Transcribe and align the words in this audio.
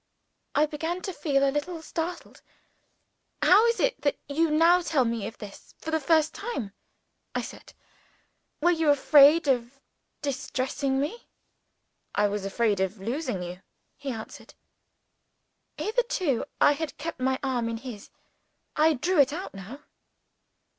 I 0.55 0.65
began 0.65 1.03
to 1.03 1.13
feel 1.13 1.47
a 1.47 1.53
little 1.53 1.79
startled. 1.83 2.41
"How 3.43 3.67
is 3.67 3.79
it 3.79 4.01
that 4.01 4.17
you 4.27 4.49
now 4.49 4.81
tell 4.81 5.05
me 5.05 5.27
of 5.27 5.37
this 5.37 5.75
for 5.77 5.91
the 5.91 5.99
first 5.99 6.33
time?" 6.33 6.73
I 7.35 7.43
said. 7.43 7.73
"Were 8.63 8.71
you 8.71 8.89
afraid 8.89 9.47
of 9.47 9.79
distressing 10.23 10.99
me?" 10.99 11.27
"I 12.15 12.27
was 12.29 12.45
afraid 12.45 12.79
of 12.79 12.99
losing 12.99 13.43
you," 13.43 13.61
he 13.95 14.09
answered. 14.09 14.55
Hitherto, 15.77 16.45
I 16.59 16.71
had 16.71 16.97
kept 16.97 17.19
my 17.19 17.37
arm 17.43 17.69
in 17.69 17.77
his. 17.77 18.09
I 18.75 18.93
drew 18.95 19.19
it 19.19 19.31
out 19.31 19.53
now. 19.53 19.81